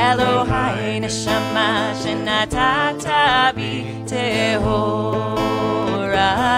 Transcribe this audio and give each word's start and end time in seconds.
אלוהי 0.00 1.00
נשמה 1.00 1.92
שנתת 2.02 3.10
בי 3.54 3.84
טהורה 4.06 5.38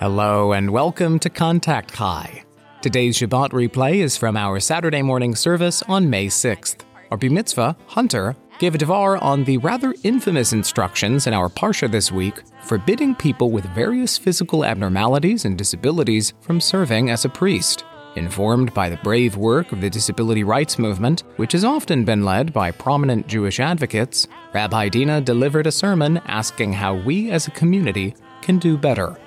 Hello 0.01 0.53
and 0.53 0.71
welcome 0.71 1.19
to 1.19 1.31
Contact 1.31 1.93
Kai. 1.93 2.43
Today's 2.83 3.17
Shabbat 3.17 3.51
replay 3.53 3.95
is 4.03 4.19
from 4.19 4.37
our 4.37 4.61
Saturday 4.61 5.01
morning 5.01 5.35
service 5.35 5.83
on 5.89 6.11
May 6.11 6.27
6th. 6.27 6.77
Our 7.11 7.17
Bar 7.17 7.31
Mitzvah, 7.31 7.77
Hunter, 7.87 8.37
gave 8.60 8.76
a 8.76 8.78
devar 8.78 9.18
on 9.18 9.44
the 9.44 9.58
rather 9.58 9.96
infamous 10.04 10.54
instructions 10.54 11.26
in 11.26 11.34
our 11.34 11.50
Parsha 11.50 11.90
this 11.90 12.12
week 12.12 12.44
forbidding 12.62 13.16
people 13.16 13.50
with 13.50 13.66
various 13.74 14.18
physical 14.18 14.64
abnormalities 14.64 15.46
and 15.46 15.58
disabilities 15.58 16.34
from 16.42 16.62
serving 16.62 17.10
as 17.10 17.26
a 17.26 17.30
priest. 17.30 17.84
Informed 18.16 18.74
by 18.74 18.90
the 18.90 18.98
brave 18.98 19.38
work 19.38 19.72
of 19.72 19.82
the 19.82 19.90
disability 19.90 20.44
rights 20.44 20.78
movement, 20.78 21.24
which 21.38 21.54
has 21.54 21.64
often 21.64 22.04
been 22.04 22.26
led 22.26 22.52
by 22.52 22.72
prominent 22.72 23.28
Jewish 23.28 23.60
advocates, 23.60 24.28
Rabbi 24.54 24.90
Deena 24.90 25.22
delivered 25.22 25.68
a 25.68 25.72
sermon 25.72 26.18
asking 26.26 26.74
how 26.74 26.96
we 26.96 27.32
as 27.32 27.48
a 27.48 27.52
community 27.52 28.16
can 28.42 28.60
do 28.60 28.78
better. 28.78 29.18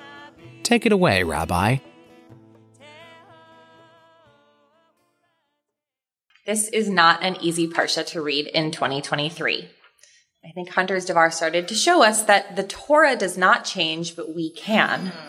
Take 0.63 0.85
it 0.85 0.91
away, 0.91 1.23
Rabbi. 1.23 1.77
This 6.45 6.67
is 6.67 6.89
not 6.89 7.23
an 7.23 7.37
easy 7.39 7.69
Parsha 7.69 8.05
to 8.07 8.21
read 8.21 8.47
in 8.47 8.71
2023. 8.71 9.69
I 10.45 10.51
think 10.53 10.69
Hunter's 10.69 11.05
Devar 11.05 11.31
started 11.31 11.69
to 11.69 11.73
show 11.73 12.03
us 12.03 12.23
that 12.23 12.57
the 12.57 12.63
Torah 12.63 13.15
does 13.15 13.37
not 13.37 13.63
change, 13.63 14.17
but 14.17 14.35
we 14.35 14.51
can. 14.51 15.07
Mm-hmm. 15.07 15.27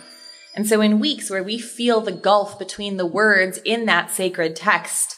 And 0.57 0.69
so 0.69 0.81
in 0.81 0.99
weeks 0.99 1.31
where 1.31 1.45
we 1.45 1.59
feel 1.59 2.01
the 2.01 2.11
gulf 2.11 2.59
between 2.59 2.97
the 2.97 3.07
words 3.07 3.59
in 3.65 3.87
that 3.87 4.11
sacred 4.11 4.57
text 4.57 5.17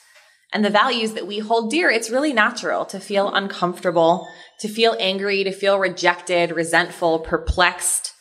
and 0.53 0.63
the 0.63 0.71
values 0.71 1.15
that 1.15 1.27
we 1.27 1.39
hold 1.39 1.71
dear, 1.71 1.91
it's 1.91 2.11
really 2.11 2.35
natural 2.35 2.85
to 2.87 3.01
feel 3.01 3.33
uncomfortable, 3.33 4.29
to 4.61 4.69
feel 4.69 4.97
angry, 5.01 5.45
to 5.45 5.53
feel 5.53 5.79
rejected, 5.79 6.51
resentful, 6.51 7.21
perplexed. 7.21 8.13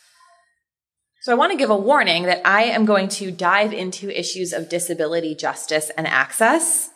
So 1.20 1.32
I 1.32 1.36
want 1.36 1.52
to 1.52 1.58
give 1.58 1.70
a 1.70 1.76
warning 1.76 2.22
that 2.22 2.40
I 2.46 2.64
am 2.64 2.86
going 2.86 3.08
to 3.08 3.30
dive 3.30 3.74
into 3.74 4.18
issues 4.18 4.54
of 4.54 4.70
disability 4.70 5.34
justice 5.34 5.90
and 5.90 6.06
access 6.06 6.90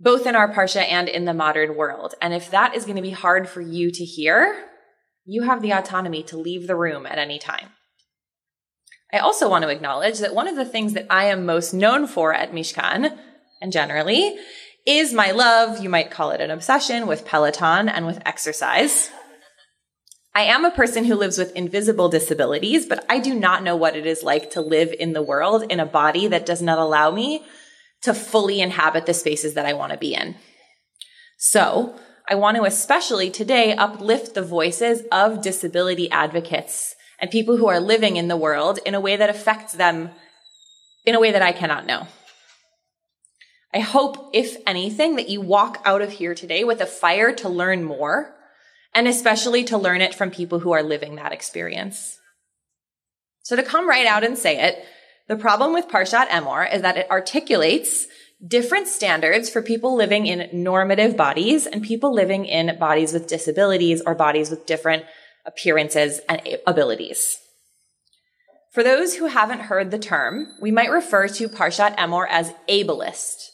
both 0.00 0.26
in 0.26 0.36
our 0.36 0.52
Parsha 0.52 0.82
and 0.82 1.08
in 1.08 1.24
the 1.24 1.34
modern 1.34 1.76
world. 1.76 2.14
And 2.22 2.32
if 2.32 2.50
that 2.50 2.74
is 2.74 2.84
going 2.84 2.96
to 2.96 3.02
be 3.02 3.10
hard 3.10 3.48
for 3.48 3.60
you 3.60 3.90
to 3.90 4.04
hear, 4.04 4.64
you 5.24 5.42
have 5.42 5.60
the 5.60 5.72
autonomy 5.72 6.22
to 6.24 6.36
leave 6.36 6.66
the 6.66 6.76
room 6.76 7.06
at 7.06 7.18
any 7.18 7.38
time. 7.38 7.70
I 9.12 9.18
also 9.18 9.48
want 9.48 9.62
to 9.62 9.70
acknowledge 9.70 10.18
that 10.18 10.34
one 10.34 10.48
of 10.48 10.56
the 10.56 10.64
things 10.64 10.92
that 10.92 11.06
I 11.10 11.24
am 11.24 11.46
most 11.46 11.72
known 11.72 12.06
for 12.06 12.32
at 12.34 12.52
Mishkan, 12.52 13.18
and 13.60 13.72
generally, 13.72 14.36
is 14.86 15.12
my 15.12 15.30
love, 15.32 15.82
you 15.82 15.88
might 15.88 16.10
call 16.10 16.30
it 16.30 16.40
an 16.40 16.50
obsession, 16.50 17.06
with 17.06 17.24
Peloton 17.24 17.88
and 17.88 18.06
with 18.06 18.22
exercise. 18.26 19.10
I 20.34 20.42
am 20.42 20.64
a 20.64 20.70
person 20.70 21.04
who 21.04 21.14
lives 21.14 21.36
with 21.36 21.56
invisible 21.56 22.08
disabilities, 22.08 22.86
but 22.86 23.04
I 23.08 23.18
do 23.18 23.34
not 23.34 23.62
know 23.62 23.76
what 23.76 23.96
it 23.96 24.06
is 24.06 24.22
like 24.22 24.50
to 24.52 24.60
live 24.60 24.94
in 24.98 25.12
the 25.12 25.22
world 25.22 25.64
in 25.70 25.80
a 25.80 25.86
body 25.86 26.28
that 26.28 26.46
does 26.46 26.62
not 26.62 26.78
allow 26.78 27.10
me 27.10 27.44
to 28.02 28.14
fully 28.14 28.60
inhabit 28.60 29.06
the 29.06 29.14
spaces 29.14 29.54
that 29.54 29.66
I 29.66 29.72
want 29.72 29.92
to 29.92 29.98
be 29.98 30.14
in. 30.14 30.36
So 31.36 31.98
I 32.28 32.34
want 32.34 32.56
to 32.56 32.64
especially 32.64 33.30
today 33.30 33.74
uplift 33.74 34.34
the 34.34 34.42
voices 34.42 35.02
of 35.10 35.42
disability 35.42 36.10
advocates 36.10 36.94
and 37.18 37.30
people 37.30 37.56
who 37.56 37.68
are 37.68 37.80
living 37.80 38.16
in 38.16 38.28
the 38.28 38.36
world 38.36 38.78
in 38.84 38.94
a 38.94 39.00
way 39.00 39.16
that 39.16 39.30
affects 39.30 39.72
them 39.72 40.10
in 41.04 41.14
a 41.14 41.20
way 41.20 41.32
that 41.32 41.42
I 41.42 41.52
cannot 41.52 41.86
know. 41.86 42.06
I 43.72 43.80
hope, 43.80 44.30
if 44.32 44.56
anything, 44.66 45.16
that 45.16 45.28
you 45.28 45.40
walk 45.40 45.80
out 45.84 46.02
of 46.02 46.12
here 46.12 46.34
today 46.34 46.64
with 46.64 46.80
a 46.80 46.86
fire 46.86 47.32
to 47.36 47.48
learn 47.48 47.84
more 47.84 48.34
and 48.94 49.06
especially 49.06 49.64
to 49.64 49.78
learn 49.78 50.00
it 50.00 50.14
from 50.14 50.30
people 50.30 50.60
who 50.60 50.72
are 50.72 50.82
living 50.82 51.16
that 51.16 51.32
experience. 51.32 52.18
So 53.42 53.56
to 53.56 53.62
come 53.62 53.88
right 53.88 54.06
out 54.06 54.24
and 54.24 54.36
say 54.36 54.58
it, 54.58 54.84
the 55.28 55.36
problem 55.36 55.74
with 55.74 55.88
Parshat 55.88 56.28
Emor 56.28 56.72
is 56.74 56.82
that 56.82 56.96
it 56.96 57.10
articulates 57.10 58.06
different 58.44 58.88
standards 58.88 59.50
for 59.50 59.62
people 59.62 59.94
living 59.94 60.26
in 60.26 60.48
normative 60.62 61.16
bodies 61.16 61.66
and 61.66 61.82
people 61.82 62.14
living 62.14 62.46
in 62.46 62.78
bodies 62.78 63.12
with 63.12 63.26
disabilities 63.26 64.00
or 64.04 64.14
bodies 64.14 64.48
with 64.48 64.64
different 64.64 65.04
appearances 65.44 66.20
and 66.28 66.40
abilities. 66.66 67.38
For 68.72 68.82
those 68.82 69.16
who 69.16 69.26
haven't 69.26 69.62
heard 69.62 69.90
the 69.90 69.98
term, 69.98 70.46
we 70.60 70.70
might 70.70 70.90
refer 70.90 71.28
to 71.28 71.48
Parshat 71.48 71.96
Emor 71.96 72.26
as 72.28 72.52
ableist. 72.68 73.48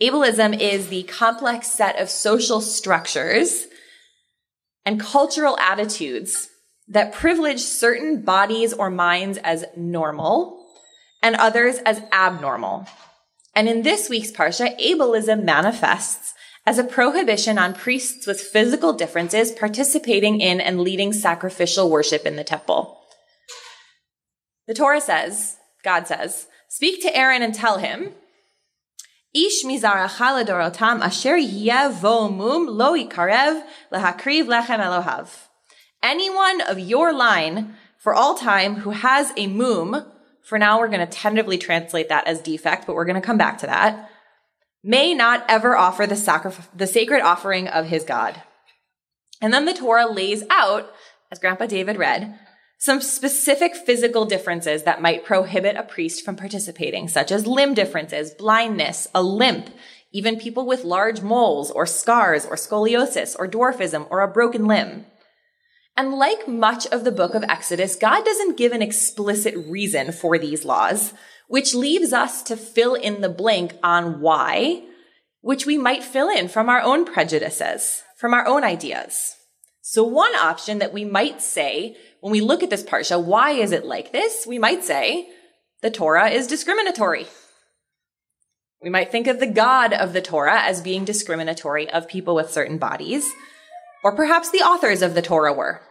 Ableism 0.00 0.58
is 0.58 0.88
the 0.88 1.02
complex 1.04 1.68
set 1.68 1.98
of 1.98 2.10
social 2.10 2.60
structures 2.60 3.66
and 4.84 5.00
cultural 5.00 5.58
attitudes 5.58 6.48
that 6.86 7.12
privilege 7.12 7.60
certain 7.60 8.22
bodies 8.22 8.72
or 8.72 8.90
minds 8.90 9.38
as 9.38 9.64
normal 9.76 10.57
and 11.22 11.36
others 11.36 11.78
as 11.86 12.02
abnormal. 12.12 12.86
And 13.54 13.68
in 13.68 13.82
this 13.82 14.08
week's 14.08 14.30
Parsha, 14.30 14.78
ableism 14.80 15.44
manifests 15.44 16.34
as 16.66 16.78
a 16.78 16.84
prohibition 16.84 17.58
on 17.58 17.74
priests 17.74 18.26
with 18.26 18.40
physical 18.40 18.92
differences 18.92 19.52
participating 19.52 20.40
in 20.40 20.60
and 20.60 20.80
leading 20.80 21.12
sacrificial 21.12 21.90
worship 21.90 22.26
in 22.26 22.36
the 22.36 22.44
temple. 22.44 23.00
The 24.66 24.74
Torah 24.74 25.00
says, 25.00 25.56
God 25.82 26.06
says, 26.06 26.46
speak 26.68 27.00
to 27.02 27.16
Aaron 27.16 27.42
and 27.42 27.54
tell 27.54 27.78
him, 27.78 28.12
Ish 29.34 29.64
mizaracha 29.64 31.00
asher 31.00 31.38
yevo 31.38 32.34
mum 32.34 32.66
lo 32.66 32.92
ikarev 32.92 33.62
lehakriv 33.92 34.46
lechem 34.46 34.78
Elohav. 34.78 35.28
Anyone 36.02 36.60
of 36.60 36.78
your 36.78 37.12
line 37.12 37.76
for 37.98 38.14
all 38.14 38.34
time 38.34 38.76
who 38.76 38.90
has 38.90 39.32
a 39.36 39.46
mum, 39.46 40.04
for 40.48 40.58
now, 40.58 40.78
we're 40.78 40.88
going 40.88 41.06
to 41.06 41.06
tentatively 41.06 41.58
translate 41.58 42.08
that 42.08 42.26
as 42.26 42.40
defect, 42.40 42.86
but 42.86 42.96
we're 42.96 43.04
going 43.04 43.20
to 43.20 43.26
come 43.26 43.36
back 43.36 43.58
to 43.58 43.66
that. 43.66 44.10
May 44.82 45.12
not 45.12 45.44
ever 45.46 45.76
offer 45.76 46.06
the, 46.06 46.14
sacrif- 46.14 46.68
the 46.74 46.86
sacred 46.86 47.20
offering 47.20 47.68
of 47.68 47.84
his 47.84 48.02
God. 48.02 48.40
And 49.42 49.52
then 49.52 49.66
the 49.66 49.74
Torah 49.74 50.10
lays 50.10 50.42
out, 50.48 50.90
as 51.30 51.38
Grandpa 51.38 51.66
David 51.66 51.98
read, 51.98 52.38
some 52.78 53.02
specific 53.02 53.76
physical 53.76 54.24
differences 54.24 54.84
that 54.84 55.02
might 55.02 55.26
prohibit 55.26 55.76
a 55.76 55.82
priest 55.82 56.24
from 56.24 56.36
participating, 56.36 57.08
such 57.08 57.30
as 57.30 57.46
limb 57.46 57.74
differences, 57.74 58.30
blindness, 58.30 59.06
a 59.14 59.22
limp, 59.22 59.68
even 60.12 60.38
people 60.38 60.64
with 60.64 60.82
large 60.82 61.20
moles 61.20 61.70
or 61.70 61.84
scars 61.84 62.46
or 62.46 62.56
scoliosis 62.56 63.36
or 63.38 63.46
dwarfism 63.46 64.06
or 64.08 64.22
a 64.22 64.28
broken 64.28 64.64
limb. 64.64 65.04
And 65.98 66.14
like 66.14 66.46
much 66.46 66.86
of 66.86 67.02
the 67.02 67.10
book 67.10 67.34
of 67.34 67.42
Exodus, 67.48 67.96
God 67.96 68.24
doesn't 68.24 68.56
give 68.56 68.70
an 68.70 68.82
explicit 68.82 69.56
reason 69.66 70.12
for 70.12 70.38
these 70.38 70.64
laws, 70.64 71.12
which 71.48 71.74
leaves 71.74 72.12
us 72.12 72.40
to 72.44 72.56
fill 72.56 72.94
in 72.94 73.20
the 73.20 73.28
blank 73.28 73.74
on 73.82 74.20
why, 74.20 74.84
which 75.40 75.66
we 75.66 75.76
might 75.76 76.04
fill 76.04 76.28
in 76.28 76.46
from 76.46 76.68
our 76.68 76.80
own 76.80 77.04
prejudices, 77.04 78.04
from 78.16 78.32
our 78.32 78.46
own 78.46 78.62
ideas. 78.62 79.34
So 79.80 80.04
one 80.04 80.36
option 80.36 80.78
that 80.78 80.92
we 80.92 81.04
might 81.04 81.42
say 81.42 81.96
when 82.20 82.30
we 82.30 82.42
look 82.42 82.62
at 82.62 82.70
this 82.70 82.84
parsha, 82.84 83.20
why 83.20 83.50
is 83.50 83.72
it 83.72 83.84
like 83.84 84.12
this? 84.12 84.46
We 84.46 84.60
might 84.60 84.84
say 84.84 85.28
the 85.82 85.90
Torah 85.90 86.28
is 86.28 86.46
discriminatory. 86.46 87.26
We 88.80 88.88
might 88.88 89.10
think 89.10 89.26
of 89.26 89.40
the 89.40 89.48
God 89.48 89.92
of 89.92 90.12
the 90.12 90.22
Torah 90.22 90.60
as 90.60 90.80
being 90.80 91.04
discriminatory 91.04 91.90
of 91.90 92.06
people 92.06 92.36
with 92.36 92.52
certain 92.52 92.78
bodies, 92.78 93.28
or 94.04 94.14
perhaps 94.14 94.52
the 94.52 94.58
authors 94.58 95.02
of 95.02 95.14
the 95.14 95.22
Torah 95.22 95.52
were. 95.52 95.82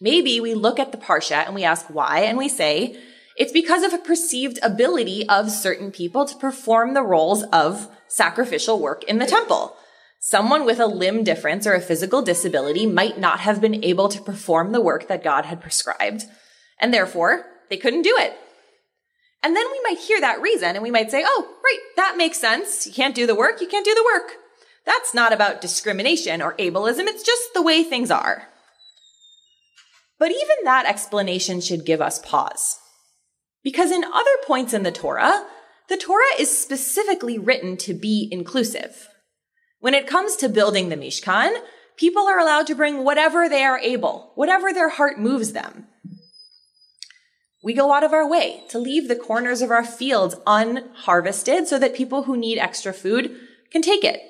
Maybe 0.00 0.40
we 0.40 0.54
look 0.54 0.78
at 0.78 0.92
the 0.92 0.98
Parsha 0.98 1.44
and 1.44 1.54
we 1.54 1.64
ask 1.64 1.86
why, 1.88 2.20
and 2.20 2.38
we 2.38 2.48
say, 2.48 2.98
it's 3.36 3.52
because 3.52 3.82
of 3.82 3.92
a 3.92 3.98
perceived 3.98 4.58
ability 4.62 5.28
of 5.28 5.50
certain 5.50 5.90
people 5.90 6.24
to 6.24 6.36
perform 6.36 6.94
the 6.94 7.02
roles 7.02 7.42
of 7.44 7.88
sacrificial 8.08 8.78
work 8.78 9.04
in 9.04 9.18
the 9.18 9.26
temple. 9.26 9.76
Someone 10.18 10.66
with 10.66 10.80
a 10.80 10.86
limb 10.86 11.24
difference 11.24 11.66
or 11.66 11.74
a 11.74 11.80
physical 11.80 12.22
disability 12.22 12.86
might 12.86 13.18
not 13.18 13.40
have 13.40 13.60
been 13.60 13.82
able 13.84 14.08
to 14.08 14.20
perform 14.20 14.72
the 14.72 14.80
work 14.80 15.08
that 15.08 15.24
God 15.24 15.46
had 15.46 15.62
prescribed, 15.62 16.24
and 16.78 16.92
therefore 16.92 17.46
they 17.70 17.76
couldn't 17.76 18.02
do 18.02 18.14
it. 18.18 18.34
And 19.42 19.56
then 19.56 19.64
we 19.72 19.80
might 19.84 19.98
hear 19.98 20.20
that 20.20 20.42
reason 20.42 20.76
and 20.76 20.82
we 20.82 20.90
might 20.90 21.10
say, 21.10 21.22
oh, 21.24 21.48
right, 21.64 21.78
that 21.96 22.18
makes 22.18 22.38
sense. 22.38 22.86
You 22.86 22.92
can't 22.92 23.14
do 23.14 23.26
the 23.26 23.34
work, 23.34 23.62
you 23.62 23.68
can't 23.68 23.86
do 23.86 23.94
the 23.94 24.04
work. 24.14 24.32
That's 24.84 25.14
not 25.14 25.32
about 25.32 25.62
discrimination 25.62 26.42
or 26.42 26.54
ableism, 26.56 27.06
it's 27.06 27.22
just 27.22 27.54
the 27.54 27.62
way 27.62 27.82
things 27.82 28.10
are. 28.10 28.49
But 30.20 30.30
even 30.30 30.64
that 30.64 30.86
explanation 30.86 31.62
should 31.62 31.86
give 31.86 32.02
us 32.02 32.18
pause. 32.20 32.78
Because 33.64 33.90
in 33.90 34.04
other 34.04 34.36
points 34.46 34.74
in 34.74 34.82
the 34.82 34.92
Torah, 34.92 35.46
the 35.88 35.96
Torah 35.96 36.38
is 36.38 36.56
specifically 36.56 37.38
written 37.38 37.78
to 37.78 37.94
be 37.94 38.28
inclusive. 38.30 39.08
When 39.80 39.94
it 39.94 40.06
comes 40.06 40.36
to 40.36 40.50
building 40.50 40.90
the 40.90 40.96
Mishkan, 40.96 41.56
people 41.96 42.28
are 42.28 42.38
allowed 42.38 42.66
to 42.66 42.74
bring 42.74 43.02
whatever 43.02 43.48
they 43.48 43.64
are 43.64 43.78
able, 43.78 44.32
whatever 44.34 44.74
their 44.74 44.90
heart 44.90 45.18
moves 45.18 45.52
them. 45.52 45.86
We 47.64 47.72
go 47.72 47.92
out 47.92 48.04
of 48.04 48.12
our 48.12 48.28
way 48.28 48.64
to 48.68 48.78
leave 48.78 49.08
the 49.08 49.16
corners 49.16 49.62
of 49.62 49.70
our 49.70 49.84
fields 49.84 50.36
unharvested 50.46 51.66
so 51.66 51.78
that 51.78 51.94
people 51.94 52.24
who 52.24 52.36
need 52.36 52.58
extra 52.58 52.92
food 52.92 53.34
can 53.70 53.80
take 53.80 54.04
it. 54.04 54.20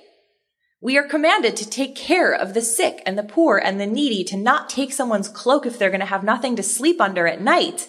We 0.82 0.96
are 0.96 1.06
commanded 1.06 1.56
to 1.56 1.68
take 1.68 1.94
care 1.94 2.32
of 2.32 2.54
the 2.54 2.62
sick 2.62 3.02
and 3.04 3.18
the 3.18 3.22
poor 3.22 3.58
and 3.58 3.78
the 3.78 3.86
needy, 3.86 4.24
to 4.24 4.36
not 4.36 4.70
take 4.70 4.92
someone's 4.92 5.28
cloak 5.28 5.66
if 5.66 5.78
they're 5.78 5.90
going 5.90 6.00
to 6.00 6.06
have 6.06 6.24
nothing 6.24 6.56
to 6.56 6.62
sleep 6.62 7.00
under 7.00 7.26
at 7.26 7.40
night. 7.40 7.86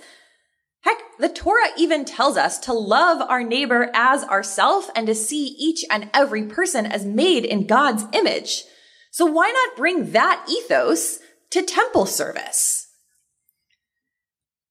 Heck, 0.82 0.98
the 1.18 1.30
Torah 1.30 1.70
even 1.78 2.04
tells 2.04 2.36
us 2.36 2.58
to 2.60 2.74
love 2.74 3.22
our 3.22 3.44
neighbor 3.44 3.90
as 3.94 4.26
ourself 4.26 4.90
and 4.94 5.08
to 5.08 5.16
see 5.16 5.56
each 5.58 5.86
and 5.90 6.10
every 6.14 6.44
person 6.44 6.86
as 6.86 7.06
made 7.06 7.46
in 7.46 7.66
God's 7.66 8.04
image. 8.12 8.64
So 9.12 9.26
why 9.26 9.52
not 9.52 9.78
bring 9.78 10.12
that 10.12 10.46
ethos 10.50 11.20
to 11.52 11.62
temple 11.62 12.08
service? 12.08 12.88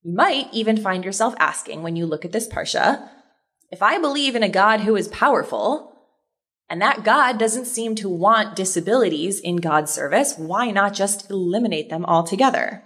You 0.02 0.14
might 0.14 0.48
even 0.52 0.76
find 0.76 1.04
yourself 1.04 1.34
asking 1.38 1.82
when 1.82 1.96
you 1.96 2.06
look 2.06 2.24
at 2.24 2.32
this 2.32 2.48
parsha, 2.48 3.08
if 3.70 3.82
I 3.82 3.98
believe 3.98 4.34
in 4.34 4.42
a 4.42 4.48
God 4.48 4.80
who 4.80 4.96
is 4.96 5.08
powerful, 5.08 5.89
and 6.70 6.80
that 6.80 7.02
God 7.02 7.36
doesn't 7.36 7.66
seem 7.66 7.96
to 7.96 8.08
want 8.08 8.54
disabilities 8.54 9.40
in 9.40 9.56
God's 9.56 9.92
service, 9.92 10.38
why 10.38 10.70
not 10.70 10.94
just 10.94 11.28
eliminate 11.28 11.90
them 11.90 12.04
altogether? 12.06 12.84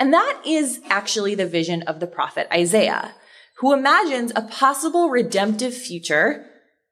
And 0.00 0.12
that 0.12 0.42
is 0.44 0.80
actually 0.88 1.36
the 1.36 1.46
vision 1.46 1.82
of 1.82 2.00
the 2.00 2.08
prophet 2.08 2.48
Isaiah, 2.52 3.14
who 3.58 3.72
imagines 3.72 4.32
a 4.34 4.42
possible 4.42 5.10
redemptive 5.10 5.74
future 5.74 6.44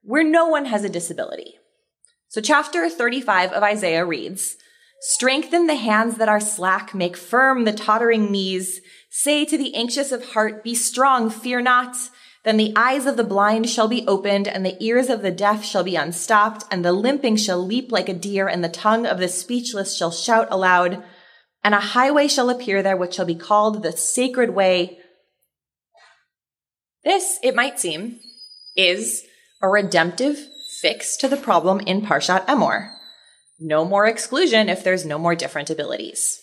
where 0.03 0.23
no 0.23 0.47
one 0.47 0.67
has 0.67 0.85
a 0.85 0.89
disability. 0.89 1.57
So 2.29 2.41
chapter 2.41 2.89
35 2.89 3.53
of 3.53 3.65
Isaiah 3.65 4.07
reads, 4.07 4.57
Strengthen 5.01 5.67
the 5.67 5.75
hands 5.75 6.19
that 6.19 6.29
are 6.29 6.39
slack, 6.39 6.95
make 6.95 7.17
firm 7.17 7.65
the 7.65 7.73
tottering 7.73 8.31
knees. 8.31 8.81
Say 9.11 9.45
to 9.45 9.59
the 9.59 9.75
anxious 9.75 10.13
of 10.13 10.27
heart, 10.27 10.63
be 10.63 10.77
strong, 10.77 11.29
fear 11.29 11.61
not. 11.61 11.97
Then 12.45 12.57
the 12.57 12.73
eyes 12.75 13.07
of 13.07 13.17
the 13.17 13.25
blind 13.25 13.69
shall 13.69 13.87
be 13.87 14.07
opened, 14.09 14.49
and 14.49 14.67
the 14.67 14.77
ears 14.85 15.09
of 15.09 15.23
the 15.23 15.31
deaf 15.31 15.65
shall 15.65 15.85
be 15.85 15.95
unstopped, 15.95 16.65
and 16.71 16.85
the 16.85 16.93
limping 16.93 17.37
shall 17.37 17.65
leap 17.65 17.93
like 17.93 18.09
a 18.09 18.15
deer, 18.15 18.49
and 18.49 18.65
the 18.65 18.69
tongue 18.69 19.07
of 19.07 19.19
the 19.19 19.29
speechless 19.29 19.97
shall 19.97 20.11
shout 20.11 20.49
aloud. 20.51 21.05
And 21.63 21.75
a 21.75 21.81
highway 21.81 22.27
shall 22.27 22.51
appear 22.51 22.83
there, 22.83 22.97
which 22.97 23.15
shall 23.15 23.27
be 23.27 23.37
called 23.37 23.83
the 23.83 23.93
sacred 23.93 24.51
way. 24.51 24.99
This, 27.05 27.39
it 27.45 27.55
might 27.55 27.79
seem, 27.79 28.19
is 28.77 29.23
a 29.63 29.69
redemptive 29.69 30.37
fix 30.81 31.17
to 31.19 31.29
the 31.29 31.37
problem 31.37 31.79
in 31.81 32.03
Parshat 32.03 32.45
Emor. 32.47 32.91
No 33.61 33.85
more 33.85 34.07
exclusion 34.07 34.69
if 34.69 34.83
there's 34.83 35.07
no 35.07 35.19
more 35.19 35.37
different 35.37 35.71
abilities. 35.71 36.42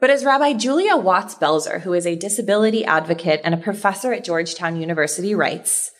But 0.00 0.10
as 0.10 0.24
Rabbi 0.24 0.54
Julia 0.54 0.96
Watts 0.96 1.34
Belser, 1.34 1.82
who 1.82 1.92
is 1.92 2.06
a 2.06 2.16
disability 2.16 2.84
advocate 2.84 3.42
and 3.44 3.54
a 3.54 3.58
professor 3.58 4.14
at 4.14 4.24
Georgetown 4.24 4.80
University, 4.80 5.34
writes, 5.34 5.90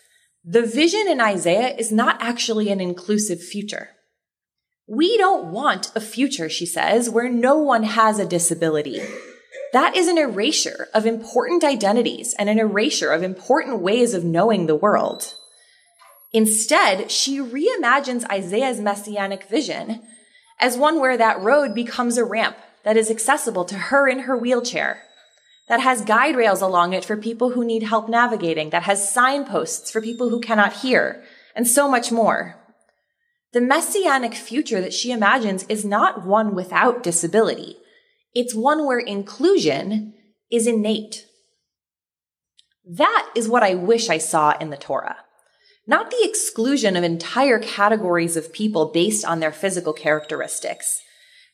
the 0.43 0.63
vision 0.63 1.07
in 1.07 1.21
Isaiah 1.21 1.77
is 1.77 1.93
not 1.93 2.17
actually 2.19 2.71
an 2.71 2.81
inclusive 2.81 3.43
future. 3.43 3.91
We 4.89 5.19
don't 5.19 5.53
want 5.53 5.93
a 5.95 6.01
future, 6.01 6.49
she 6.49 6.65
says, 6.65 7.11
where 7.11 7.29
no 7.29 7.59
one 7.59 7.83
has 7.83 8.19
a 8.19 8.27
disability. 8.27 9.03
That 9.75 9.95
is 9.95 10.09
an 10.09 10.17
erasure 10.17 10.89
of 10.95 11.05
important 11.05 11.63
identities 11.63 12.35
and 12.39 12.49
an 12.49 12.59
erasure 12.59 13.13
of 13.13 13.23
important 13.23 13.83
ways 13.83 14.15
of 14.15 14.25
knowing 14.25 14.67
the 14.67 14.75
world. 14.75 15.35
Instead, 16.33 17.11
she 17.11 17.39
reimagines 17.39 18.29
Isaiah's 18.31 18.81
messianic 18.81 19.45
vision 19.45 20.03
as 20.59 20.79
one 20.79 21.01
where 21.01 21.19
that 21.19 21.41
road 21.41 21.75
becomes 21.75 22.17
a 22.17 22.25
ramp 22.25 22.57
that 22.85 22.97
is 22.97 23.11
accessible 23.11 23.65
to 23.67 23.75
her 23.75 24.09
in 24.09 24.21
her 24.21 24.37
wheelchair, 24.37 25.03
that 25.69 25.81
has 25.81 26.03
guide 26.03 26.37
rails 26.37 26.61
along 26.61 26.93
it 26.93 27.05
for 27.05 27.17
people 27.17 27.51
who 27.51 27.65
need 27.65 27.85
help 27.85 28.09
navigating, 28.09 28.71
that 28.71 28.85
has 28.85 29.13
signposts 29.13 29.91
for 29.91 30.01
people 30.01 30.31
who 30.31 30.41
cannot 30.41 30.79
hear, 30.79 31.23
and 31.55 31.67
so 31.67 31.89
much 31.89 32.11
more. 32.11 32.57
The 33.53 33.61
messianic 33.61 34.35
future 34.35 34.81
that 34.81 34.95
she 34.95 35.11
imagines 35.11 35.65
is 35.69 35.85
not 35.85 36.27
one 36.27 36.55
without 36.55 37.03
disability. 37.03 37.77
It's 38.35 38.55
one 38.55 38.87
where 38.87 38.99
inclusion 38.99 40.15
is 40.51 40.67
innate. 40.67 41.27
That 42.85 43.29
is 43.35 43.49
what 43.49 43.63
I 43.63 43.75
wish 43.75 44.09
I 44.09 44.19
saw 44.19 44.57
in 44.59 44.71
the 44.71 44.77
Torah. 44.77 45.17
Not 45.87 46.11
the 46.11 46.23
exclusion 46.23 46.97
of 46.97 47.03
entire 47.03 47.59
categories 47.59 48.37
of 48.37 48.53
people 48.53 48.93
based 48.93 49.25
on 49.25 49.41
their 49.41 49.53
physical 49.53 49.93
characteristics, 49.93 51.01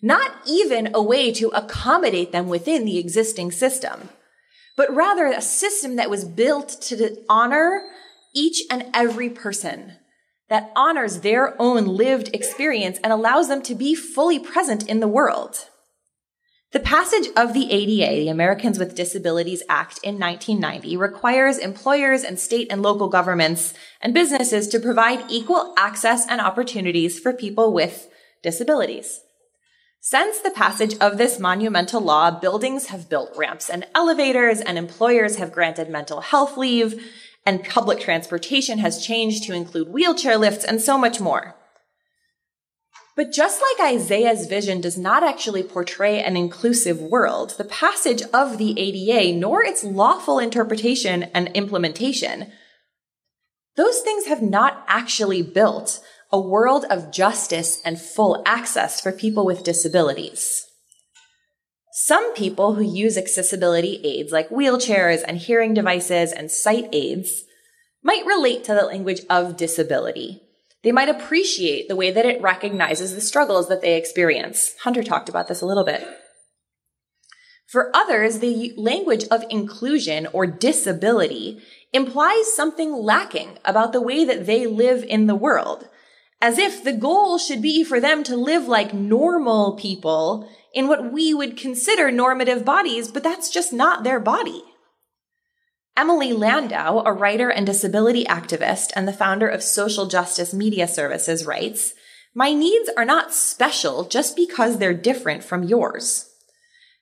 not 0.03 0.33
even 0.47 0.95
a 0.95 1.03
way 1.03 1.33
to 1.33 1.49
accommodate 1.49 2.33
them 2.33 2.49
within 2.49 2.85
the 2.85 2.99
existing 2.99 3.51
system, 3.51 4.11
but 4.77 4.95
rather 4.95 5.27
a 5.27 5.41
system 5.41 5.97
that 5.97 6.11
was 6.11 6.25
built 6.25 6.81
to 6.83 7.17
honor 7.29 7.83
each 8.35 8.63
and 8.71 8.87
every 8.93 9.31
person, 9.31 9.95
that 10.49 10.71
honors 10.77 11.21
their 11.21 11.61
own 11.61 11.87
lived 11.87 12.31
experience 12.35 12.99
and 13.03 13.13
allows 13.13 13.49
them 13.49 13.63
to 13.63 13.75
be 13.75 13.95
fully 13.95 14.39
present 14.39 14.87
in 14.89 15.01
the 15.01 15.09
world. 15.09 15.69
The 16.73 16.81
passage 16.81 17.29
of 17.37 17.55
the 17.55 17.71
ADA, 17.73 18.25
the 18.25 18.29
Americans 18.29 18.79
with 18.79 18.95
Disabilities 18.95 19.63
Act 19.69 19.99
in 20.03 20.19
1990, 20.19 20.97
requires 20.97 21.57
employers 21.57 22.23
and 22.23 22.39
state 22.39 22.67
and 22.71 22.83
local 22.83 23.09
governments 23.09 23.73
and 24.01 24.13
businesses 24.13 24.69
to 24.69 24.81
provide 24.81 25.31
equal 25.31 25.73
access 25.79 26.27
and 26.29 26.41
opportunities 26.41 27.19
for 27.19 27.33
people 27.33 27.73
with 27.73 28.09
disabilities. 28.43 29.21
Since 30.09 30.39
the 30.39 30.53
passage 30.53 30.97
of 31.01 31.19
this 31.19 31.41
monumental 31.41 32.01
law, 32.01 32.31
buildings 32.31 32.87
have 32.87 33.09
built 33.09 33.37
ramps 33.37 33.69
and 33.69 33.89
elevators, 33.93 34.61
and 34.61 34.79
employers 34.79 35.35
have 35.39 35.51
granted 35.51 35.91
mental 35.91 36.21
health 36.21 36.57
leave, 36.57 37.05
and 37.45 37.65
public 37.65 37.99
transportation 37.99 38.79
has 38.79 39.05
changed 39.05 39.43
to 39.43 39.53
include 39.53 39.89
wheelchair 39.89 40.39
lifts 40.39 40.65
and 40.65 40.81
so 40.81 40.97
much 40.97 41.19
more. 41.19 41.57
But 43.17 43.33
just 43.33 43.61
like 43.61 43.95
Isaiah's 43.95 44.47
vision 44.47 44.81
does 44.81 44.97
not 44.97 45.25
actually 45.25 45.65
portray 45.65 46.23
an 46.23 46.37
inclusive 46.37 47.01
world, 47.01 47.57
the 47.59 47.65
passage 47.65 48.23
of 48.33 48.59
the 48.59 48.79
ADA, 48.79 49.37
nor 49.37 49.65
its 49.65 49.83
lawful 49.83 50.39
interpretation 50.39 51.25
and 51.35 51.49
implementation, 51.49 52.53
those 53.75 54.03
things 54.03 54.27
have 54.27 54.41
not 54.41 54.85
actually 54.87 55.43
built 55.43 55.99
a 56.37 56.41
world 56.41 56.85
of 56.91 57.11
justice 57.11 57.81
and 57.83 57.99
full 57.99 58.43
access 58.45 59.01
for 59.01 59.11
people 59.11 59.47
with 59.47 59.65
disabilities. 59.65 60.67
Some 61.95 62.35
people 62.35 62.75
who 62.75 62.83
use 62.83 63.17
accessibility 63.17 64.03
aids 64.05 64.33
like 64.33 64.51
wheelchairs 64.51 65.25
and 65.27 65.39
hearing 65.39 65.73
devices 65.73 66.33
and 66.33 66.51
sight 66.51 66.91
aids 66.93 67.45
might 68.03 68.27
relate 68.27 68.65
to 68.65 68.75
the 68.75 68.85
language 68.85 69.23
of 69.31 69.57
disability. 69.57 70.43
They 70.83 70.93
might 70.93 71.09
appreciate 71.09 71.89
the 71.89 71.97
way 71.97 72.11
that 72.11 72.27
it 72.27 72.43
recognizes 72.43 73.15
the 73.15 73.23
struggles 73.23 73.71
that 73.71 73.81
they 73.81 73.97
experience. 73.97 74.75
Hunter 74.83 75.03
talked 75.03 75.31
about 75.31 75.49
this 75.49 75.63
a 75.63 75.67
little 75.67 75.87
bit. 75.87 76.07
For 77.67 77.91
others, 77.97 78.41
the 78.41 78.75
language 78.77 79.25
of 79.31 79.43
inclusion 79.49 80.29
or 80.35 80.47
disability 80.47 81.63
implies 81.95 82.55
something 82.55 82.93
lacking 82.93 83.57
about 83.65 83.95
the 83.95 84.03
way 84.03 84.27
that 84.27 84.45
they 84.45 84.67
live 84.67 85.03
in 85.03 85.29
the 85.29 85.35
world 85.35 85.89
as 86.41 86.59
if 86.59 86.85
the 86.85 86.93
goal 86.93 87.39
should 87.39 87.63
be 87.63 87.83
for 87.83 88.01
them 88.01 88.23
to 88.25 88.37
live 88.37 88.69
like 88.69 88.93
normal 88.93 89.77
people 89.77 90.49
in 90.75 90.89
what 90.89 91.13
we 91.13 91.33
would 91.33 91.57
consider 91.57 92.11
normative 92.11 92.65
bodies, 92.65 93.09
but 93.09 93.23
that's 93.23 93.51
just 93.51 93.73
not 93.73 94.05
their 94.05 94.21
body. 94.21 94.63
Emily 95.97 96.31
Ladau, 96.33 97.03
a 97.07 97.13
writer 97.13 97.49
and 97.49 97.65
disability 97.65 98.25
activist 98.27 98.91
and 98.95 99.09
the 99.09 99.15
founder 99.15 99.49
of 99.49 99.63
Social 99.63 100.05
Justice 100.07 100.53
Media 100.53 100.87
Services, 100.87 101.47
writes, 101.47 101.95
My 102.35 102.53
needs 102.53 102.91
are 102.99 103.07
not 103.07 103.33
special 103.33 104.05
just 104.05 104.37
because 104.37 104.77
they're 104.77 104.93
different 104.93 105.43
from 105.43 105.63
yours. 105.63 106.31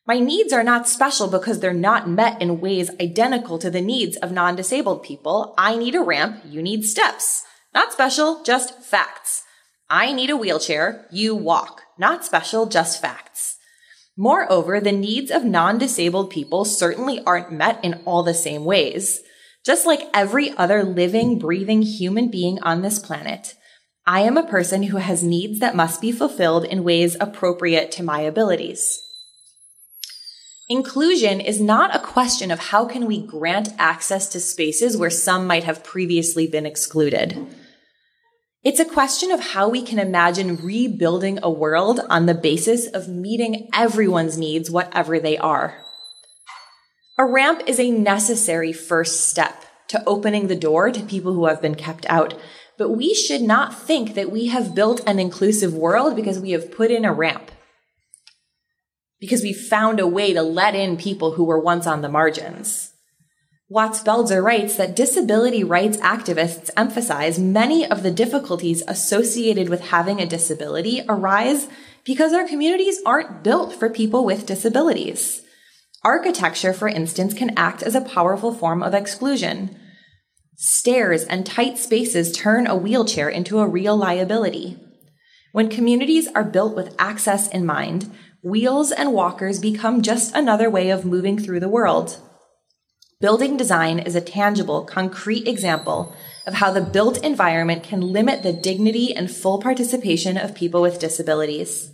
My 0.07 0.21
needs 0.21 0.53
are 0.53 0.62
not 0.62 0.87
special 0.87 1.26
because 1.26 1.59
they're 1.59 1.73
not 1.73 2.09
met 2.09 2.41
in 2.41 2.61
ways 2.61 2.91
identical 3.00 3.59
to 3.59 3.71
the 3.71 3.81
needs 3.81 4.17
of 4.19 4.31
non-disabled 4.31 5.03
people. 5.03 5.55
I 5.59 5.76
need 5.76 5.97
a 5.97 6.03
ramp, 6.03 6.43
you 6.47 6.62
need 6.62 6.85
steps. 6.85 7.43
Not 7.75 7.93
special, 7.93 8.43
just 8.45 8.81
facts. 8.81 9.43
I 9.90 10.12
need 10.12 10.31
a 10.31 10.37
wheelchair, 10.37 11.07
you 11.11 11.35
walk. 11.35 11.83
Not 11.99 12.25
special, 12.25 12.66
just 12.66 13.00
facts. 13.00 13.57
Moreover, 14.16 14.81
the 14.81 14.93
needs 14.93 15.31
of 15.31 15.45
non-disabled 15.45 16.31
people 16.31 16.64
certainly 16.64 17.21
aren't 17.25 17.52
met 17.52 17.85
in 17.85 18.00
all 18.04 18.23
the 18.23 18.33
same 18.33 18.64
ways. 18.64 19.21
Just 19.66 19.87
like 19.87 20.09
every 20.14 20.57
other 20.57 20.85
living, 20.85 21.38
breathing 21.38 21.83
human 21.83 22.31
being 22.31 22.61
on 22.62 22.83
this 22.83 23.00
planet, 23.00 23.54
I 24.07 24.21
am 24.21 24.37
a 24.37 24.47
person 24.47 24.85
who 24.85 24.99
has 24.99 25.25
needs 25.25 25.59
that 25.59 25.75
must 25.75 26.00
be 26.00 26.12
fulfilled 26.12 26.64
in 26.64 26.85
ways 26.85 27.16
appropriate 27.19 27.90
to 27.93 28.02
my 28.02 28.21
abilities. 28.21 29.00
Inclusion 30.69 31.40
is 31.40 31.61
not 31.61 31.95
a 31.95 32.00
question 32.00 32.50
of 32.50 32.59
how 32.59 32.85
can 32.87 33.07
we 33.07 33.26
grant 33.26 33.71
access 33.78 34.28
to 34.28 34.40
spaces 34.40 34.97
where 34.97 35.11
some 35.11 35.47
might 35.47 35.64
have 35.64 35.85
previously 35.85 36.47
been 36.47 36.66
excluded. 36.66 37.47
It's 38.64 38.80
a 38.80 38.87
question 38.87 39.30
of 39.30 39.40
how 39.40 39.68
we 39.68 39.83
can 39.83 39.99
imagine 39.99 40.56
rebuilding 40.56 41.38
a 41.42 41.50
world 41.50 42.00
on 42.09 42.25
the 42.25 42.33
basis 42.33 42.87
of 42.87 43.09
meeting 43.09 43.68
everyone's 43.75 44.38
needs, 44.38 44.71
whatever 44.71 45.21
they 45.21 45.37
are. 45.37 45.85
A 47.18 47.26
ramp 47.26 47.61
is 47.66 47.78
a 47.78 47.90
necessary 47.90 48.73
first 48.73 49.28
step 49.28 49.66
to 49.88 50.02
opening 50.06 50.47
the 50.47 50.56
door 50.56 50.90
to 50.90 51.02
people 51.02 51.35
who 51.35 51.44
have 51.44 51.61
been 51.61 51.75
kept 51.75 52.06
out. 52.09 52.33
But 52.78 52.92
we 52.92 53.12
should 53.12 53.42
not 53.42 53.78
think 53.78 54.14
that 54.14 54.33
we 54.33 54.47
have 54.47 54.75
built 54.75 55.02
an 55.06 55.18
inclusive 55.18 55.75
world 55.75 56.16
because 56.16 56.38
we 56.38 56.52
have 56.52 56.73
put 56.73 56.90
in 56.90 57.04
a 57.04 57.12
ramp. 57.12 57.50
Because 59.21 59.42
we 59.42 59.52
found 59.52 60.00
a 60.00 60.06
way 60.06 60.33
to 60.33 60.42
let 60.42 60.75
in 60.75 60.97
people 60.97 61.33
who 61.33 61.44
were 61.44 61.61
once 61.61 61.87
on 61.87 62.00
the 62.00 62.09
margins. 62.09 62.94
Watts 63.75 64.04
Belser 64.04 64.40
writes 64.40 64.76
that 64.76 64.95
disability 64.95 65.64
rights 65.64 65.97
activists 65.97 66.71
emphasize 66.76 67.40
many 67.40 67.85
of 67.85 68.04
the 68.04 68.12
difficulties 68.12 68.85
associated 68.87 69.69
with 69.69 69.88
having 69.88 70.21
a 70.21 70.26
disability 70.26 71.02
arise 71.09 71.66
because 72.04 72.33
our 72.33 72.47
communities 72.47 73.00
aren't 73.04 73.43
built 73.43 73.75
for 73.75 73.90
people 73.90 74.25
with 74.25 74.47
disabilities. 74.47 75.43
Architecture, 76.04 76.73
for 76.73 76.87
instance, 76.87 77.35
can 77.35 77.59
act 77.59 77.83
as 77.83 77.97
a 77.97 78.00
powerful 78.00 78.54
form 78.54 78.81
of 78.81 78.95
exclusion. 78.95 79.76
Stairs 80.54 81.25
and 81.25 81.45
tight 81.45 81.76
spaces 81.76 82.31
turn 82.31 82.69
a 82.69 82.76
wheelchair 82.76 83.28
into 83.28 83.59
a 83.59 83.66
real 83.66 83.97
liability. 83.97 84.78
When 85.50 85.69
communities 85.69 86.28
are 86.37 86.45
built 86.45 86.76
with 86.76 86.95
access 86.97 87.49
in 87.49 87.66
mind, 87.66 88.14
wheels 88.40 88.93
and 88.93 89.12
walkers 89.12 89.59
become 89.59 90.00
just 90.00 90.33
another 90.33 90.71
way 90.71 90.90
of 90.90 91.04
moving 91.04 91.40
through 91.40 91.59
the 91.59 91.69
world. 91.69 92.21
Building 93.25 93.57
design 93.57 94.00
is 94.00 94.14
a 94.14 94.21
tangible, 94.21 94.85
concrete 94.85 95.49
example 95.49 96.14
of 96.47 96.52
how 96.52 96.71
the 96.71 96.83
built 96.83 97.25
environment 97.25 97.83
can 97.83 98.02
limit 98.02 98.43
the 98.43 98.52
dignity 98.52 99.16
and 99.16 99.31
full 99.31 99.62
participation 99.62 100.37
of 100.37 100.54
people 100.54 100.83
with 100.83 100.99
disabilities. 100.99 101.90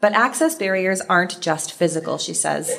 But 0.00 0.14
access 0.14 0.54
barriers 0.54 1.02
aren't 1.02 1.42
just 1.42 1.74
physical, 1.74 2.16
she 2.16 2.32
says. 2.32 2.74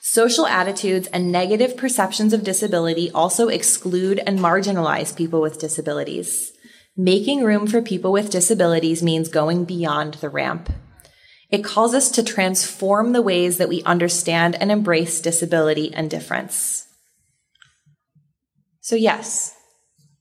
Social 0.00 0.46
attitudes 0.46 1.08
and 1.08 1.30
negative 1.30 1.76
perceptions 1.76 2.32
of 2.32 2.42
disability 2.42 3.10
also 3.10 3.48
exclude 3.48 4.18
and 4.26 4.38
marginalize 4.38 5.14
people 5.14 5.42
with 5.42 5.60
disabilities. 5.60 6.54
Making 6.96 7.44
room 7.44 7.66
for 7.66 7.82
people 7.82 8.12
with 8.12 8.30
disabilities 8.30 9.02
means 9.02 9.28
going 9.28 9.66
beyond 9.66 10.14
the 10.14 10.30
ramp. 10.30 10.72
It 11.50 11.62
calls 11.62 11.92
us 11.92 12.10
to 12.12 12.22
transform 12.22 13.12
the 13.12 13.20
ways 13.20 13.58
that 13.58 13.68
we 13.68 13.82
understand 13.82 14.54
and 14.54 14.72
embrace 14.72 15.20
disability 15.20 15.92
and 15.92 16.08
difference. 16.08 16.85
So, 18.86 18.94
yes, 18.94 19.52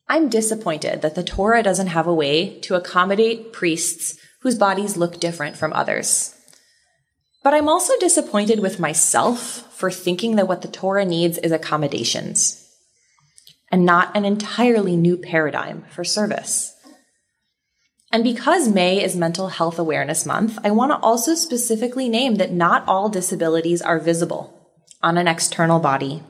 I'm 0.10 0.28
disappointed 0.28 1.04
that 1.04 1.14
the 1.14 1.24
Torah 1.24 1.62
doesn't 1.62 1.94
have 1.94 2.08
a 2.08 2.14
way 2.16 2.60
to 2.62 2.74
accommodate 2.74 3.54
priests 3.54 4.18
whose 4.42 4.58
bodies 4.58 4.98
look 4.98 5.20
different 5.20 5.56
from 5.56 5.72
others. 5.72 6.34
But 7.44 7.54
I'm 7.54 7.70
also 7.70 7.94
disappointed 8.00 8.62
with 8.62 8.80
myself 8.80 9.72
for 9.72 9.92
thinking 9.92 10.36
that 10.38 10.48
what 10.48 10.64
the 10.64 10.68
Torah 10.68 11.06
needs 11.06 11.38
is 11.38 11.52
accommodations 11.52 12.68
and 13.72 13.86
not 13.86 14.18
an 14.18 14.26
entirely 14.26 14.96
new 14.96 15.16
paradigm 15.16 15.86
for 15.92 16.04
service. 16.04 16.76
And 18.12 18.24
because 18.24 18.68
May 18.68 19.04
is 19.04 19.16
Mental 19.16 19.50
Health 19.50 19.78
Awareness 19.78 20.26
Month, 20.26 20.58
I 20.64 20.72
want 20.72 20.92
to 20.92 20.98
also 21.06 21.36
specifically 21.36 22.10
name 22.10 22.38
that 22.38 22.52
not 22.52 22.84
all 22.88 23.10
disabilities 23.10 23.84
are 23.84 24.00
visible 24.00 24.72
on 25.04 25.20
an 25.20 25.28
external 25.28 25.80
body. 25.80 26.24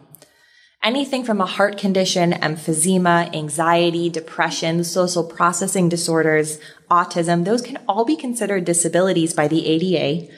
Anything 0.85 1.23
from 1.23 1.41
a 1.41 1.47
heart 1.47 1.79
condition, 1.79 2.31
emphysema, 2.33 3.35
anxiety, 3.35 4.07
depression, 4.07 4.83
social 4.83 5.23
processing 5.23 5.89
disorders, 5.89 6.59
autism, 6.91 7.43
those 7.43 7.63
can 7.63 7.79
all 7.87 8.05
be 8.05 8.15
considered 8.15 8.65
disabilities 8.65 9.33
by 9.33 9.47
the 9.47 9.65
ADA 9.65 10.31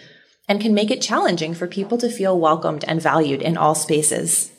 and 0.47 0.61
can 0.61 0.73
make 0.73 0.89
it 0.89 1.01
challenging 1.01 1.53
for 1.53 1.67
people 1.67 1.97
to 1.97 2.09
feel 2.09 2.39
welcomed 2.39 2.85
and 2.87 3.01
valued 3.01 3.41
in 3.41 3.57
all 3.57 3.75
spaces. 3.75 4.49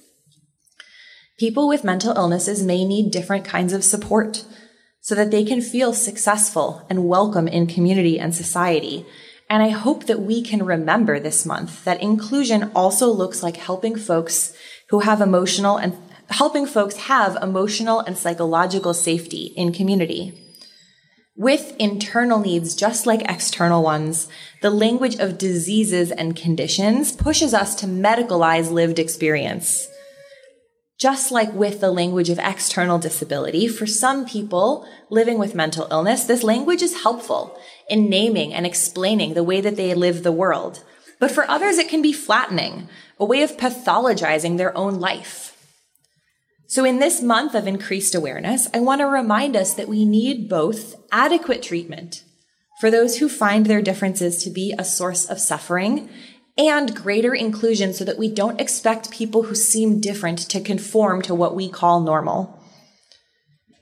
People 1.38 1.66
with 1.66 1.84
mental 1.84 2.14
illnesses 2.14 2.62
may 2.62 2.84
need 2.84 3.10
different 3.10 3.46
kinds 3.46 3.72
of 3.72 3.82
support 3.82 4.44
so 5.00 5.14
that 5.14 5.30
they 5.30 5.42
can 5.42 5.62
feel 5.62 5.94
successful 5.94 6.86
and 6.90 7.08
welcome 7.08 7.48
in 7.48 7.66
community 7.66 8.20
and 8.20 8.34
society. 8.34 9.06
And 9.48 9.62
I 9.62 9.70
hope 9.70 10.04
that 10.04 10.20
we 10.20 10.42
can 10.42 10.66
remember 10.66 11.18
this 11.18 11.46
month 11.46 11.82
that 11.84 12.02
inclusion 12.02 12.70
also 12.74 13.10
looks 13.10 13.42
like 13.42 13.56
helping 13.56 13.96
folks 13.96 14.52
who 14.90 15.00
have 15.00 15.20
emotional 15.20 15.76
and 15.76 15.96
helping 16.30 16.66
folks 16.66 16.96
have 16.96 17.36
emotional 17.42 18.00
and 18.00 18.16
psychological 18.16 18.94
safety 18.94 19.52
in 19.56 19.72
community. 19.72 20.44
With 21.36 21.76
internal 21.78 22.40
needs, 22.40 22.74
just 22.74 23.06
like 23.06 23.22
external 23.30 23.82
ones, 23.82 24.28
the 24.60 24.70
language 24.70 25.16
of 25.16 25.38
diseases 25.38 26.10
and 26.10 26.34
conditions 26.34 27.12
pushes 27.12 27.54
us 27.54 27.76
to 27.76 27.86
medicalize 27.86 28.72
lived 28.72 28.98
experience. 28.98 29.88
Just 30.98 31.30
like 31.30 31.52
with 31.52 31.80
the 31.80 31.92
language 31.92 32.28
of 32.28 32.40
external 32.40 32.98
disability, 32.98 33.68
for 33.68 33.86
some 33.86 34.26
people 34.26 34.84
living 35.10 35.38
with 35.38 35.54
mental 35.54 35.86
illness, 35.92 36.24
this 36.24 36.42
language 36.42 36.82
is 36.82 37.02
helpful 37.02 37.56
in 37.88 38.10
naming 38.10 38.52
and 38.52 38.66
explaining 38.66 39.34
the 39.34 39.44
way 39.44 39.60
that 39.60 39.76
they 39.76 39.94
live 39.94 40.24
the 40.24 40.32
world. 40.32 40.82
But 41.20 41.30
for 41.30 41.48
others, 41.50 41.78
it 41.78 41.88
can 41.88 42.02
be 42.02 42.12
flattening, 42.12 42.88
a 43.18 43.24
way 43.24 43.42
of 43.42 43.56
pathologizing 43.56 44.56
their 44.56 44.76
own 44.76 45.00
life. 45.00 45.54
So 46.66 46.84
in 46.84 46.98
this 46.98 47.22
month 47.22 47.54
of 47.54 47.66
increased 47.66 48.14
awareness, 48.14 48.68
I 48.74 48.80
want 48.80 49.00
to 49.00 49.06
remind 49.06 49.56
us 49.56 49.74
that 49.74 49.88
we 49.88 50.04
need 50.04 50.48
both 50.48 50.96
adequate 51.10 51.62
treatment 51.62 52.22
for 52.80 52.90
those 52.90 53.18
who 53.18 53.28
find 53.28 53.66
their 53.66 53.82
differences 53.82 54.44
to 54.44 54.50
be 54.50 54.74
a 54.78 54.84
source 54.84 55.24
of 55.24 55.40
suffering 55.40 56.08
and 56.58 56.94
greater 56.94 57.34
inclusion 57.34 57.94
so 57.94 58.04
that 58.04 58.18
we 58.18 58.32
don't 58.32 58.60
expect 58.60 59.10
people 59.10 59.44
who 59.44 59.54
seem 59.54 60.00
different 60.00 60.38
to 60.40 60.60
conform 60.60 61.22
to 61.22 61.34
what 61.34 61.54
we 61.54 61.68
call 61.68 62.00
normal. 62.00 62.62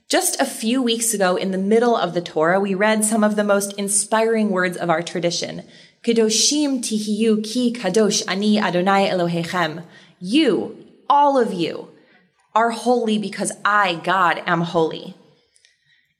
Just 0.09 0.39
a 0.39 0.45
few 0.45 0.81
weeks 0.81 1.13
ago, 1.13 1.35
in 1.35 1.51
the 1.51 1.57
middle 1.57 1.95
of 1.95 2.13
the 2.13 2.21
Torah, 2.21 2.61
we 2.61 2.73
read 2.73 3.03
some 3.03 3.23
of 3.23 3.35
the 3.35 3.43
most 3.43 3.73
inspiring 3.73 4.49
words 4.49 4.77
of 4.77 4.89
our 4.89 5.01
tradition. 5.01 5.63
Kedoshim 6.07 6.79
tihiyu 6.79 7.43
ki 7.43 7.73
kadosh 7.73 8.23
ani 8.29 8.57
Adonai 8.57 9.09
Elohechem. 9.09 9.83
You, 10.21 10.77
all 11.09 11.37
of 11.37 11.51
you, 11.51 11.89
are 12.55 12.69
holy 12.69 13.17
because 13.17 13.51
I, 13.65 13.95
God, 13.95 14.41
am 14.45 14.61
holy. 14.61 15.15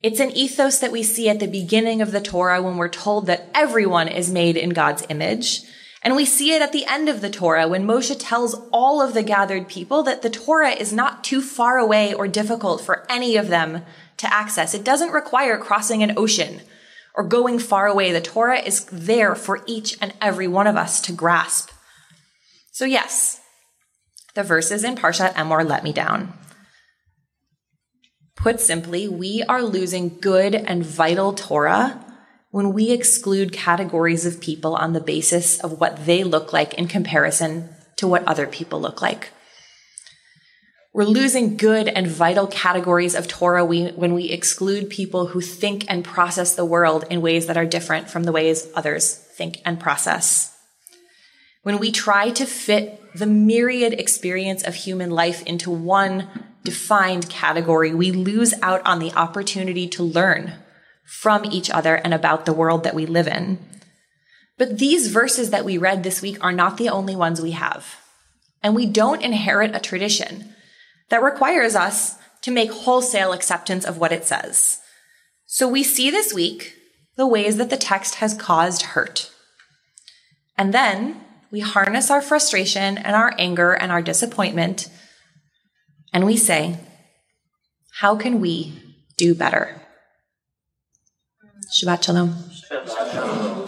It's 0.04 0.20
an 0.20 0.32
ethos 0.32 0.80
that 0.80 0.92
we 0.92 1.04
see 1.04 1.30
at 1.30 1.40
the 1.40 1.48
beginning 1.48 2.02
of 2.02 2.12
the 2.12 2.20
Torah 2.20 2.62
when 2.62 2.76
we're 2.76 2.90
told 2.90 3.28
that 3.28 3.48
everyone 3.56 4.10
is 4.10 4.30
made 4.30 4.58
in 4.58 4.72
God's 4.72 5.06
image. 5.08 5.62
And 6.02 6.18
we 6.18 6.26
see 6.26 6.54
it 6.54 6.62
at 6.62 6.74
the 6.74 6.86
end 6.86 7.08
of 7.08 7.22
the 7.22 7.30
Torah 7.30 7.70
when 7.70 7.88
Moshe 7.88 8.14
tells 8.20 8.56
all 8.74 9.02
of 9.02 9.14
the 9.14 9.24
gathered 9.24 9.70
people 9.70 10.04
that 10.04 10.22
the 10.22 10.30
Torah 10.30 10.72
is 10.72 10.92
not 10.92 11.24
too 11.24 11.42
far 11.42 11.78
away 11.78 12.14
or 12.14 12.28
difficult 12.28 12.82
for 12.82 13.06
any 13.10 13.38
of 13.38 13.48
them 13.48 13.84
to 14.18 14.34
access. 14.34 14.74
It 14.74 14.84
doesn't 14.84 15.14
require 15.14 15.58
crossing 15.58 16.04
an 16.04 16.18
ocean 16.18 16.60
or 17.18 17.24
going 17.24 17.58
far 17.60 17.88
away. 17.88 18.12
The 18.12 18.22
Torah 18.22 18.60
is 18.60 18.86
there 18.86 19.36
for 19.36 19.62
each 19.66 19.98
and 20.00 20.14
every 20.22 20.48
one 20.48 20.68
of 20.68 20.78
us 20.78 21.02
to 21.02 21.12
grasp. 21.12 21.72
So 22.72 22.86
yes, 22.86 23.42
the 24.36 24.44
verses 24.44 24.84
in 24.84 24.96
Parshat 24.96 25.34
Emor 25.34 25.68
let 25.68 25.84
me 25.84 25.92
down. 25.92 26.32
Put 28.36 28.62
simply, 28.62 29.08
we 29.08 29.44
are 29.50 29.64
losing 29.64 30.20
good 30.20 30.54
and 30.54 30.86
vital 30.86 31.34
Torah 31.34 32.06
when 32.52 32.72
we 32.72 32.92
exclude 32.92 33.52
categories 33.52 34.28
of 34.28 34.40
people 34.40 34.76
on 34.76 34.94
the 34.94 35.02
basis 35.02 35.60
of 35.60 35.80
what 35.80 36.06
they 36.06 36.24
look 36.24 36.54
like 36.54 36.76
in 36.76 36.88
comparison 36.88 37.70
to 37.96 38.08
what 38.08 38.24
other 38.28 38.46
people 38.46 38.80
look 38.80 39.02
like. 39.02 39.32
We're 40.98 41.04
losing 41.04 41.58
good 41.58 41.88
and 41.88 42.08
vital 42.08 42.48
categories 42.48 43.14
of 43.14 43.28
Torah 43.28 43.64
when 43.64 44.16
we 44.16 44.32
exclude 44.32 44.90
people 44.90 45.28
who 45.28 45.42
think 45.42 45.86
and 45.88 46.04
process 46.04 46.56
the 46.56 46.66
world 46.66 47.06
in 47.12 47.22
ways 47.22 47.46
that 47.46 47.56
are 47.56 47.68
different 47.68 48.10
from 48.10 48.24
the 48.24 48.32
ways 48.32 48.68
others 48.74 49.14
think 49.14 49.62
and 49.64 49.80
process. 49.80 50.58
When 51.62 51.78
we 51.78 51.92
try 51.92 52.32
to 52.32 52.48
fit 52.48 53.00
the 53.14 53.28
myriad 53.28 53.94
experience 53.94 54.64
of 54.64 54.74
human 54.74 55.12
life 55.12 55.44
into 55.44 55.70
one 55.70 56.30
defined 56.64 57.30
category, 57.30 57.94
we 57.94 58.12
lose 58.12 58.56
out 58.64 58.84
on 58.84 58.98
the 58.98 59.14
opportunity 59.14 59.88
to 59.90 60.02
learn 60.02 60.54
from 61.06 61.46
each 61.46 61.70
other 61.70 61.94
and 61.94 62.12
about 62.12 62.48
the 62.48 62.54
world 62.54 62.84
that 62.86 62.96
we 62.96 63.06
live 63.06 63.28
in. 63.28 63.60
But 64.58 64.80
these 64.80 65.12
verses 65.12 65.52
that 65.52 65.64
we 65.64 65.78
read 65.78 66.02
this 66.02 66.24
week 66.24 66.44
are 66.44 66.52
not 66.52 66.78
the 66.78 66.90
only 66.90 67.16
ones 67.16 67.40
we 67.40 67.52
have. 67.52 67.98
And 68.64 68.74
we 68.74 68.88
don't 68.88 69.22
inherit 69.22 69.76
a 69.76 69.80
tradition 69.80 70.56
that 71.10 71.24
requires 71.24 71.76
us 71.76 72.16
to 72.42 72.52
make 72.52 72.72
wholesale 72.72 73.34
acceptance 73.34 73.86
of 73.86 73.98
what 73.98 74.12
it 74.12 74.26
says. 74.26 74.80
So 75.46 75.68
we 75.68 75.84
see 75.84 76.10
this 76.10 76.34
week 76.34 76.76
the 77.16 77.28
ways 77.28 77.58
that 77.58 77.70
the 77.70 77.78
text 77.78 78.16
has 78.16 78.34
caused 78.34 78.94
hurt. 78.94 79.32
And 80.58 80.74
then 80.74 81.24
we 81.52 81.60
harness 81.62 82.12
our 82.12 82.22
frustration 82.22 82.98
and 82.98 83.16
our 83.16 83.34
anger 83.38 83.72
and 83.72 83.92
our 83.92 84.02
disappointment, 84.02 84.90
and 86.14 86.26
we 86.26 86.36
say, 86.36 86.78
How 88.00 88.16
can 88.16 88.42
we 88.42 88.74
do 89.18 89.34
better? 89.34 89.82
Shabbat 91.74 92.04
Shalom. 92.04 92.30
Shabbat 92.70 93.12
shalom. 93.12 93.67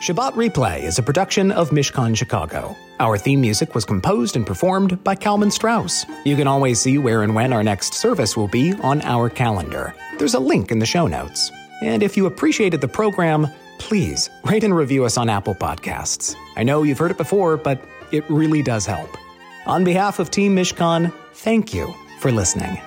Shabbat 0.00 0.34
Replay 0.34 0.84
is 0.84 1.00
a 1.00 1.02
production 1.02 1.50
of 1.50 1.70
Mishkan 1.70 2.16
Chicago. 2.16 2.76
Our 3.00 3.18
theme 3.18 3.40
music 3.40 3.74
was 3.74 3.84
composed 3.84 4.36
and 4.36 4.46
performed 4.46 5.02
by 5.02 5.16
Kalman 5.16 5.50
Strauss. 5.50 6.06
You 6.24 6.36
can 6.36 6.46
always 6.46 6.80
see 6.80 6.98
where 6.98 7.24
and 7.24 7.34
when 7.34 7.52
our 7.52 7.64
next 7.64 7.94
service 7.94 8.36
will 8.36 8.46
be 8.46 8.74
on 8.74 9.02
our 9.02 9.28
calendar. 9.28 9.96
There's 10.16 10.34
a 10.34 10.38
link 10.38 10.70
in 10.70 10.78
the 10.78 10.86
show 10.86 11.08
notes. 11.08 11.50
And 11.82 12.04
if 12.04 12.16
you 12.16 12.26
appreciated 12.26 12.80
the 12.80 12.86
program, 12.86 13.48
please 13.80 14.30
rate 14.44 14.62
and 14.62 14.76
review 14.76 15.04
us 15.04 15.16
on 15.16 15.28
Apple 15.28 15.56
Podcasts. 15.56 16.36
I 16.54 16.62
know 16.62 16.84
you've 16.84 16.98
heard 16.98 17.10
it 17.10 17.18
before, 17.18 17.56
but 17.56 17.82
it 18.12 18.22
really 18.30 18.62
does 18.62 18.86
help. 18.86 19.18
On 19.66 19.82
behalf 19.82 20.20
of 20.20 20.30
Team 20.30 20.54
Mishkan, 20.54 21.12
thank 21.34 21.74
you 21.74 21.92
for 22.20 22.30
listening. 22.30 22.80